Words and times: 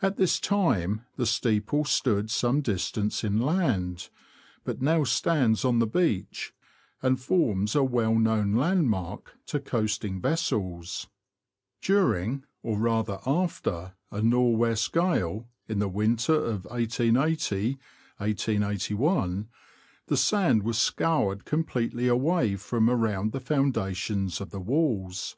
At 0.00 0.16
this 0.16 0.40
time 0.40 1.02
the 1.16 1.26
steeple 1.26 1.84
stood 1.84 2.30
some 2.30 2.62
distance 2.62 3.22
inland, 3.22 4.08
but 4.64 4.80
now 4.80 5.04
stands 5.04 5.66
on 5.66 5.80
the 5.80 5.86
beach, 5.86 6.54
and 7.02 7.20
forms 7.20 7.74
a 7.74 7.84
well 7.84 8.14
known 8.14 8.54
landmark 8.54 9.36
to 9.48 9.60
coasting 9.60 10.18
vessels. 10.18 11.08
During, 11.82 12.44
or 12.62 12.78
rather 12.78 13.18
after, 13.26 13.92
a 14.10 14.22
Nor' 14.22 14.56
west 14.56 14.94
gale, 14.94 15.46
in 15.68 15.78
the 15.78 15.88
winter 15.90 16.36
of• 16.36 16.62
1 16.70 17.18
880 18.26 18.94
1, 18.94 19.48
the 20.06 20.16
sand 20.16 20.62
was 20.62 20.78
scoured 20.78 21.44
completely 21.44 22.08
away 22.08 22.56
from 22.56 22.88
around 22.88 23.32
the 23.32 23.40
foundations 23.40 24.40
of 24.40 24.52
the 24.52 24.58
walls. 24.60 25.36